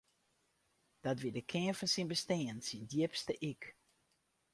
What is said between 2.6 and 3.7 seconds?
syn djipste ik.